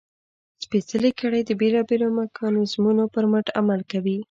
سپېڅلې 0.63 1.11
کړۍ 1.19 1.41
د 1.45 1.51
بېلابېلو 1.61 2.07
میکانیزمونو 2.19 3.03
پر 3.13 3.25
مټ 3.31 3.47
عمل 3.59 3.79
کوي. 3.91 4.17